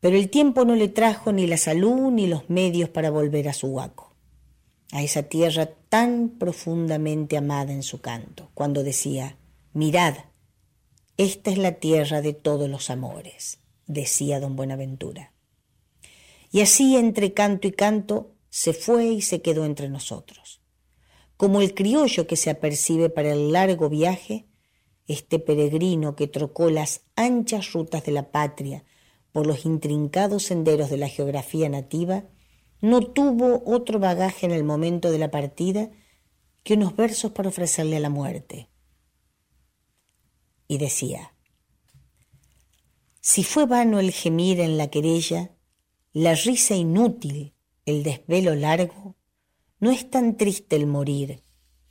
[0.00, 3.54] Pero el tiempo no le trajo ni la salud ni los medios para volver a
[3.54, 4.14] su huaco,
[4.92, 9.38] a esa tierra tan profundamente amada en su canto, cuando decía,
[9.72, 10.14] mirad,
[11.16, 15.32] esta es la tierra de todos los amores, decía don Buenaventura.
[16.50, 20.60] Y así entre canto y canto se fue y se quedó entre nosotros.
[21.36, 24.46] Como el criollo que se apercibe para el largo viaje,
[25.06, 28.84] este peregrino que trocó las anchas rutas de la patria
[29.32, 32.24] por los intrincados senderos de la geografía nativa,
[32.80, 35.90] no tuvo otro bagaje en el momento de la partida
[36.64, 38.68] que unos versos para ofrecerle a la muerte.
[40.66, 41.34] Y decía,
[43.20, 45.50] si fue vano el gemir en la querella,
[46.12, 47.54] la risa inútil,
[47.86, 49.16] el desvelo largo,
[49.78, 51.42] no es tan triste el morir,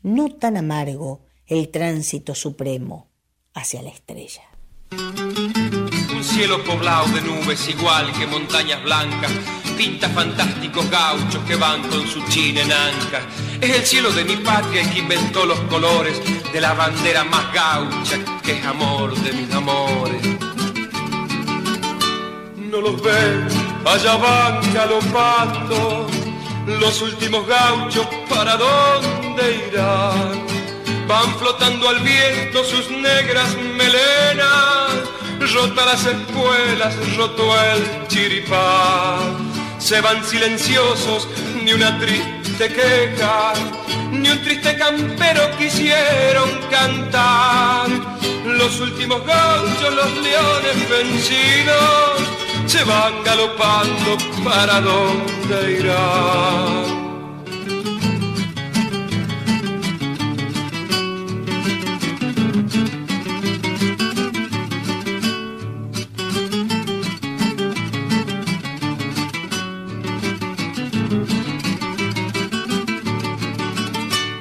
[0.01, 3.09] no tan amargo el tránsito supremo
[3.53, 4.43] hacia la estrella.
[4.91, 9.31] Un cielo poblado de nubes igual que montañas blancas,
[9.77, 13.21] pinta fantásticos gauchos que van con su china en anca.
[13.61, 17.53] Es el cielo de mi patria el que inventó los colores de la bandera más
[17.53, 20.48] gaucha que es amor de mis amores.
[22.81, 23.47] Los ven
[23.85, 26.07] allá van galopando
[26.79, 30.45] los últimos gauchos, ¿para dónde irán?
[31.07, 34.91] Van flotando al viento sus negras melenas,
[35.53, 39.19] rota las espuelas, roto el chiripá.
[39.79, 41.27] Se van silenciosos,
[41.63, 43.53] ni una triste queja,
[44.11, 47.87] ni un triste campero quisieron cantar.
[48.45, 52.39] Los últimos gauchos, los leones vencidos,
[52.69, 56.99] se van galopando para dónde irán.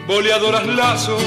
[0.06, 1.22] boleadoras lazos,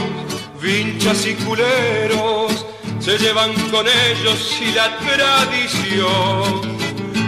[0.61, 2.65] vinchas y culeros,
[2.99, 6.70] se llevan con ellos y la tradición.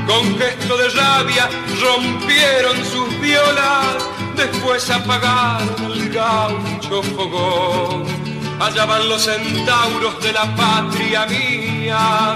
[0.08, 1.50] Con gesto de rabia
[1.82, 3.96] rompieron sus violas,
[4.36, 8.04] después apagaron el gaucho fogón.
[8.60, 12.36] Allá van los centauros de la patria mía,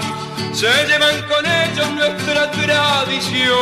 [0.52, 3.58] se llevan con ellos nuestra tradición.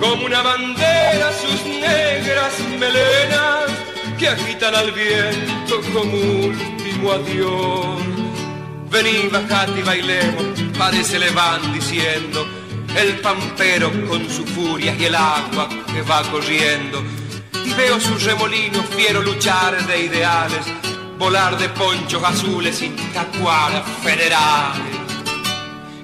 [0.00, 3.70] Como una bandera sus negras melenas
[4.18, 8.02] que agitan al viento como último adiós.
[8.90, 10.44] Vení, bajate y bailemos,
[10.78, 12.57] parece le van diciendo
[13.00, 17.02] el pampero con su furia y el agua que va corriendo.
[17.64, 20.64] Y veo sus remolinos fiero luchar de ideales,
[21.18, 24.96] volar de ponchos azules y tacuaras federales.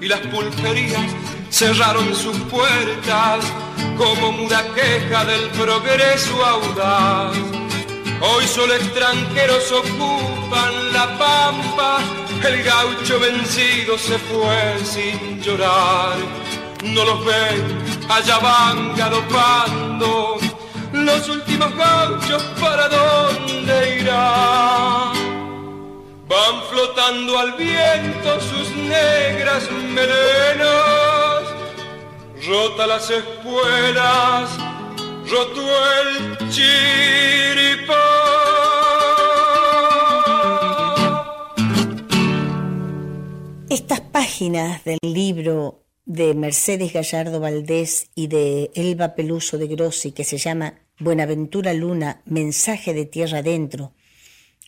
[0.00, 1.10] Y las pulperías
[1.50, 3.44] cerraron sus puertas
[3.96, 7.36] como muda queja del progreso audaz.
[8.20, 11.98] Hoy solo extranjeros ocupan la pampa,
[12.46, 16.43] el gaucho vencido se fue sin llorar.
[16.84, 20.36] No los ven, allá van galopando,
[20.92, 25.14] los últimos gauchos para dónde irán.
[26.28, 31.42] Van flotando al viento sus negras melenas,
[32.46, 34.50] rota las espuelas,
[35.30, 35.62] roto
[36.00, 37.94] el chiripán.
[43.70, 50.24] Estas páginas del libro de Mercedes Gallardo Valdés y de Elba Peluso de Grossi que
[50.24, 53.94] se llama Buenaventura Luna, Mensaje de Tierra Adentro,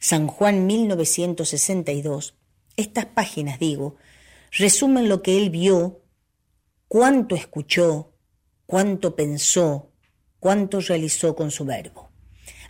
[0.01, 2.34] San Juan 1962,
[2.76, 3.97] estas páginas, digo,
[4.51, 6.03] resumen lo que él vio,
[6.89, 8.14] cuánto escuchó,
[8.66, 9.93] cuánto pensó,
[10.41, 12.11] cuánto realizó con su verbo.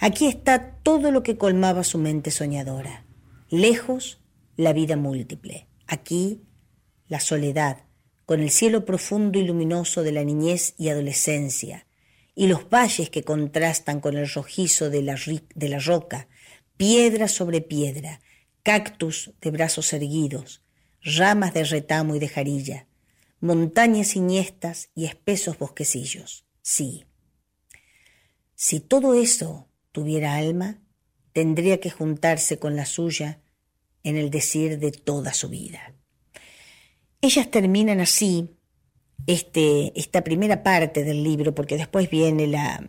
[0.01, 3.07] Aquí está todo lo que colmaba su mente soñadora.
[3.49, 4.21] Lejos,
[4.57, 5.69] la vida múltiple.
[5.87, 6.43] Aquí,
[7.09, 7.86] la soledad,
[8.27, 11.87] con el cielo profundo y luminoso de la niñez y adolescencia,
[12.35, 16.29] y los valles que contrastan con el rojizo de la, roca,
[16.77, 18.21] piedra sobre piedra,
[18.63, 20.63] cactus de brazos erguidos,
[21.01, 22.87] ramas de retamo y de jarilla,
[23.41, 26.45] montañas siniestas y espesos bosquecillos.
[26.63, 27.05] Sí.
[28.57, 30.81] Si todo eso tuviera alma,
[31.33, 33.41] tendría que juntarse con la suya
[34.03, 35.95] en el decir de toda su vida.
[37.27, 38.57] Ellas terminan así
[39.27, 42.87] este, esta primera parte del libro, porque después viene la,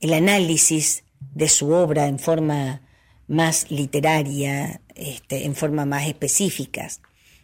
[0.00, 2.80] el análisis de su obra en forma
[3.26, 6.88] más literaria, este, en forma más específica,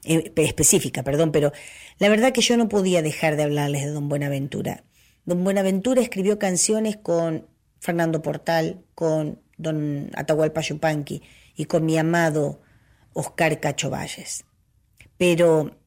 [0.05, 1.53] eh, específica, perdón, pero
[1.99, 4.85] la verdad que yo no podía dejar de hablarles de Don Buenaventura.
[5.27, 7.47] Don Buenaventura escribió canciones con
[7.79, 11.21] Fernando Portal, con Don Atahualpa Yupanqui
[11.57, 12.64] y con mi amado
[13.15, 14.45] Oscar Cacho Valles.
[15.17, 15.79] Pero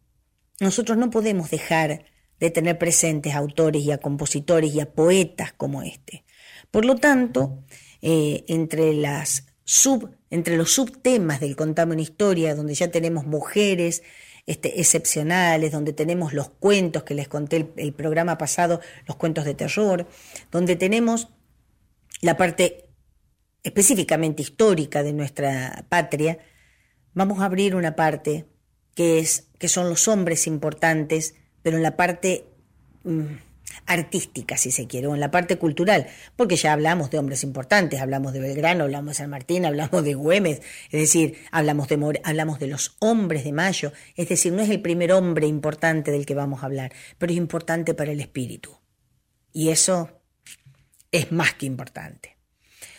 [0.59, 2.05] nosotros no podemos dejar
[2.39, 6.23] de tener presentes a autores y a compositores y a poetas como este.
[6.71, 7.63] Por lo tanto,
[8.01, 14.03] eh, entre, los subtemas del Contame una historia, donde ya tenemos mujeres
[14.45, 19.55] este, excepcionales, donde tenemos los cuentos que les conté el programa pasado, los cuentos de
[19.55, 20.07] terror,
[20.51, 21.30] donde tenemos
[22.21, 22.89] la parte
[23.63, 26.39] específicamente histórica de nuestra patria,
[27.18, 28.45] vamos a abrir una parte
[28.93, 32.45] que, es, que son los hombres importantes, pero en la parte
[33.03, 33.26] mm,
[33.88, 36.05] artística, si se quiere, o en la parte cultural,
[36.36, 40.13] porque ya hablamos de hombres importantes, hablamos de Belgrano, hablamos de San Martín, hablamos de
[40.13, 40.61] Güemes,
[40.91, 44.84] es decir, hablamos de, hablamos de los hombres de Mayo, es decir, no es el
[44.84, 48.78] primer hombre importante del que vamos a hablar, pero es importante para el espíritu.
[49.51, 50.22] Y eso
[51.11, 52.38] es más que importante.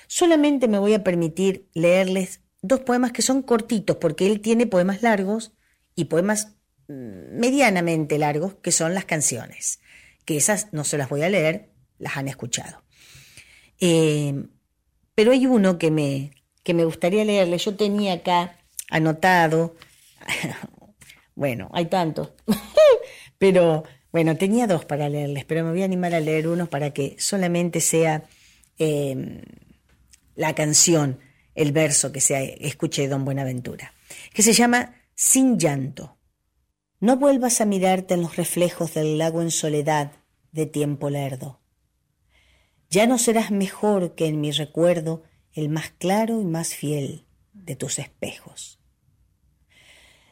[0.09, 5.03] Solamente me voy a permitir leerles dos poemas que son cortitos, porque él tiene poemas
[5.03, 5.53] largos
[5.95, 6.55] y poemas
[6.89, 9.81] mm, medianamente largos, que son las canciones,
[10.25, 12.83] que esas no se las voy a leer, las han escuchado.
[13.81, 14.45] Eh,
[15.15, 16.33] pero hay uno que me,
[16.63, 18.57] que me gustaría leerle, yo tenía acá
[18.91, 19.77] anotado,
[21.35, 22.33] bueno, hay tantos,
[23.39, 26.91] pero bueno, tenía dos para leerles, pero me voy a animar a leer uno para
[26.91, 28.25] que solamente sea
[28.79, 29.43] eh,
[30.35, 31.19] la canción
[31.59, 33.93] el verso que se escuche de Don Buenaventura,
[34.33, 36.17] que se llama Sin llanto.
[37.01, 40.13] No vuelvas a mirarte en los reflejos del lago en soledad
[40.53, 41.61] de tiempo lerdo.
[42.91, 47.75] Ya no serás mejor que en mi recuerdo el más claro y más fiel de
[47.75, 48.79] tus espejos.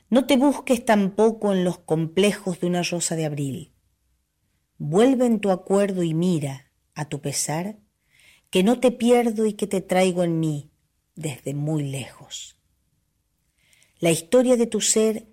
[0.09, 3.75] No te busques tampoco en los complejos de una rosa de abril.
[4.79, 7.81] Vuelve en tu acuerdo y mira, a tu pesar,
[8.49, 10.71] que no te pierdo y que te traigo en mí,
[11.17, 12.57] desde muy lejos.
[13.99, 15.27] La historia de tu ser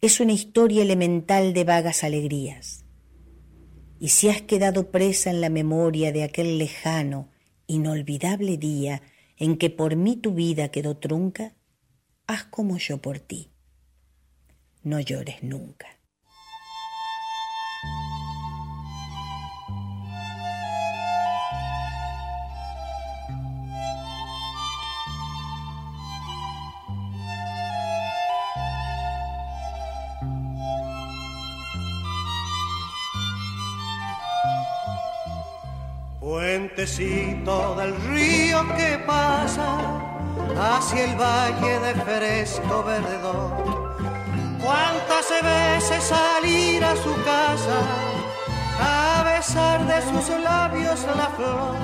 [0.00, 2.84] es una historia elemental de vagas alegrías.
[3.98, 7.30] Y si has quedado presa en la memoria de aquel lejano,
[7.66, 9.02] inolvidable día
[9.36, 11.54] en que por mí tu vida quedó trunca,
[12.26, 13.50] haz como yo por ti.
[14.82, 16.01] No llores nunca.
[36.32, 39.68] Puentecito del río que pasa
[40.58, 43.94] hacia el valle de fresco verdor.
[44.58, 47.80] Cuántas veces salir a su casa
[48.80, 51.76] a besar de sus labios la flor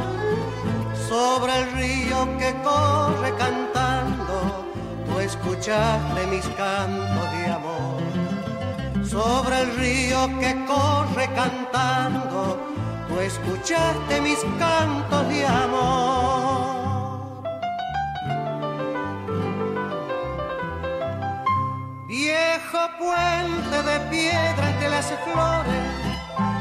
[1.10, 4.64] sobre el río que corre cantando.
[5.06, 12.77] Tú escuchaste mis cantos de amor sobre el río que corre cantando
[13.20, 16.78] escuchaste mis cantos de amor.
[22.06, 26.08] Viejo puente de piedra entre las flores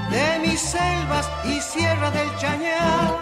[0.09, 3.17] de mis selvas y sierra del Chañar.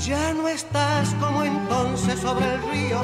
[0.00, 3.00] Ya no estás como entonces sobre el río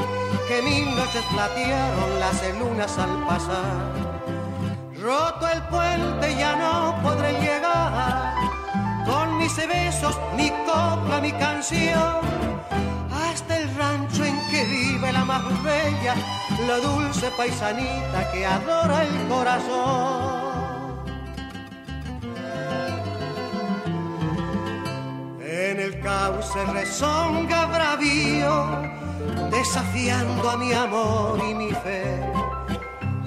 [0.48, 4.16] que mil noches platearon las lunas al pasar.
[5.00, 8.35] Roto el puente ya no podré llegar
[9.06, 12.20] con mis besos, mi copla, mi canción,
[13.10, 16.14] hasta el rancho en que vive la más bella,
[16.66, 20.46] la dulce paisanita que adora el corazón.
[25.40, 28.66] En el cauce rezonga bravío,
[29.50, 32.20] desafiando a mi amor y mi fe,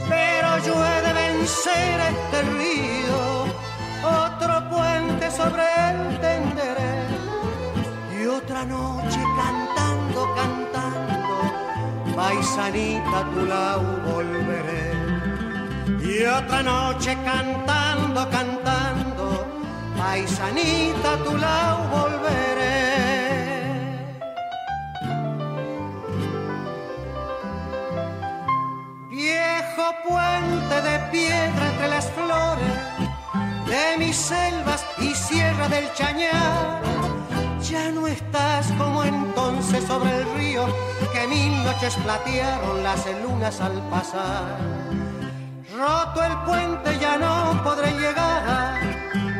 [0.07, 3.28] pero yo he de vencer este río
[4.03, 7.03] otro puente sobre él tenderé
[8.19, 14.89] y otra noche cantando, cantando, paisanita tu lado volveré.
[16.01, 19.45] Y otra noche cantando, cantando,
[19.97, 22.39] paisanita tu lado volveré.
[29.09, 32.88] Viejo puente de piedra entre las flores
[33.69, 36.81] de mis selvas y sierra del Chañar.
[37.61, 40.65] Ya no estás como entonces sobre el río
[41.13, 44.57] que mil noches platearon las lunas al pasar.
[45.77, 48.79] Roto el puente ya no podré llegar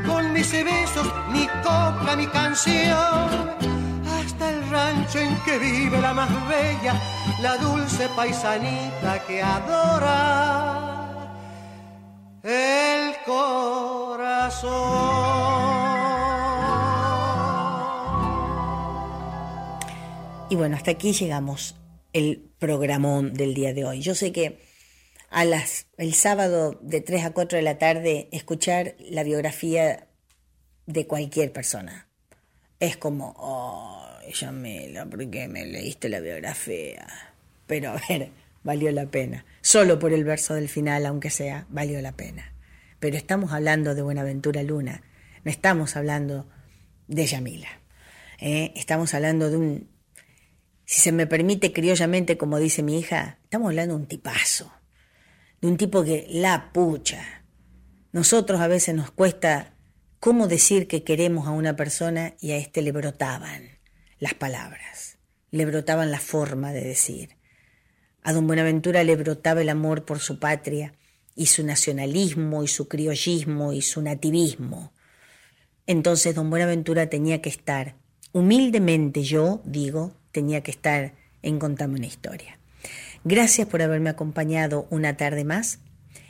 [0.06, 3.30] con mis besos, mi copla, mi canción.
[4.16, 6.94] Hasta el rancho en que vive la más bella,
[7.42, 10.79] la dulce paisanita que adora
[12.44, 14.70] el corazón.
[20.50, 21.76] Y bueno, hasta aquí llegamos
[22.14, 24.02] el programón del día de hoy.
[24.02, 24.60] Yo sé que
[25.30, 30.08] a las el sábado de 3 a 4 de la tarde escuchar la biografía
[30.88, 32.10] de cualquier persona
[32.80, 37.08] es como, oh, Yamila, ¿por qué me leíste la biografía?
[37.68, 38.30] Pero a ver,
[38.64, 39.46] valió la pena.
[39.62, 42.54] Solo por el verso del final, aunque sea, valió la pena.
[43.00, 45.04] Pero estamos hablando de Buenaventura Luna,
[45.44, 46.50] no estamos hablando
[47.08, 47.70] de Yamila.
[48.40, 48.74] ¿eh?
[48.76, 49.90] Estamos hablando de un,
[50.86, 54.74] si se me permite criollamente, como dice mi hija, estamos hablando de un tipazo,
[55.62, 57.44] de un tipo que la pucha.
[58.12, 59.76] Nosotros a veces nos cuesta
[60.20, 63.80] cómo decir que queremos a una persona y a este le brotaban
[64.18, 65.20] las palabras,
[65.52, 67.39] le brotaban la forma de decir.
[68.24, 70.94] A don Buenaventura le brotaba el amor por su patria
[71.36, 74.92] y su nacionalismo y su criollismo y su nativismo.
[75.88, 77.96] Entonces don Buenaventura tenía que estar,
[78.34, 82.60] humildemente yo digo, tenía que estar en Contame una historia.
[83.24, 85.80] Gracias por haberme acompañado una tarde más.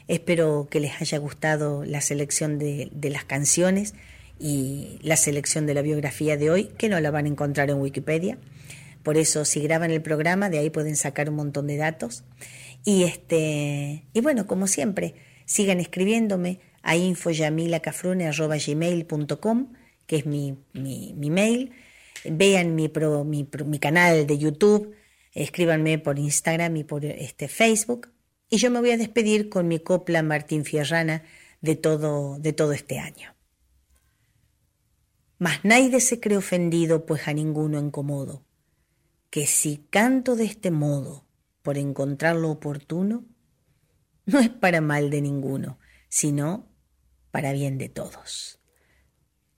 [0.08, 3.94] Espero que les haya gustado la selección de, de, las canciones
[4.40, 7.78] y la selección de la biografía de hoy, que no la van a encontrar en
[7.78, 8.38] Wikipedia.
[9.10, 12.24] Por eso, si graban el programa, de ahí pueden sacar un montón de datos.
[12.86, 19.74] Y, este, y bueno, como siempre, sigan escribiéndome a infoyamilacafrune.gmail.com,
[20.06, 21.72] que es mi, mi, mi, mail.
[22.24, 24.94] Vean mi, pro, mi, mi, canal de YouTube,
[25.34, 28.12] escríbanme por Instagram y por este, Facebook.
[28.48, 31.24] Y yo me voy a despedir con mi copla Martín Fierrana
[31.62, 33.34] de todo, de todo este año.
[35.40, 38.48] Mas nadie se cree ofendido, pues a ninguno incomodo
[39.30, 41.26] que si canto de este modo
[41.62, 43.26] por encontrar lo oportuno,
[44.26, 46.68] no es para mal de ninguno, sino
[47.32, 48.60] para bien de todos.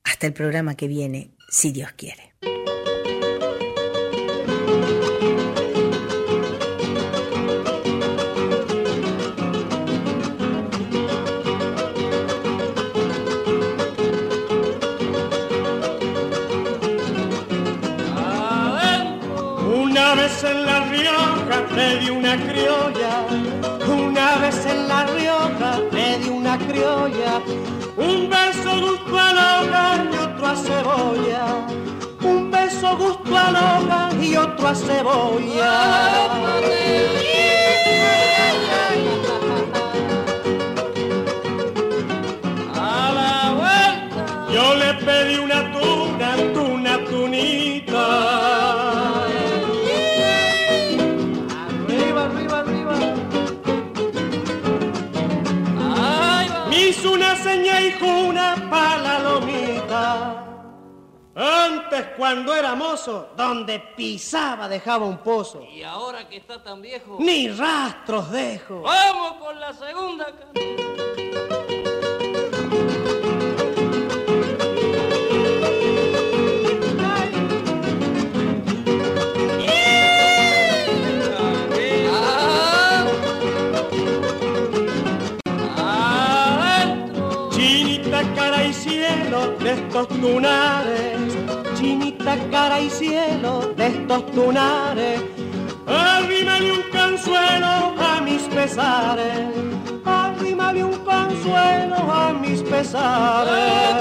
[0.04, 2.34] Hasta el programa que viene, si Dios quiere.
[27.98, 31.46] Un beso gusto a loja y otro a cebolla,
[32.24, 35.72] un beso gusto a loja y otro a cebolla.
[62.22, 65.64] Cuando era mozo, donde pisaba dejaba un pozo.
[65.64, 67.18] Y ahora que está tan viejo.
[67.20, 68.84] Ni rastros dejo.
[68.84, 70.92] Vamos con la segunda canción.
[87.50, 91.11] Chinita cara y cielo de estos tunares,
[91.82, 95.20] chinita cara y cielo de estos tunares,
[95.88, 99.48] arrímale un consuelo a mis pesares,
[100.06, 103.96] arrímale un consuelo a mis pesares.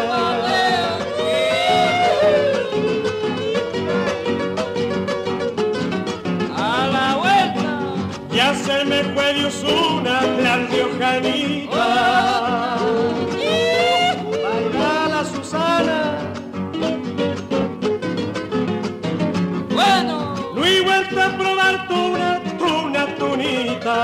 [6.55, 7.73] A la vuelta
[8.31, 12.60] ya se me fue de Usuna la riojanita.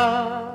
[0.06, 0.45] lugar.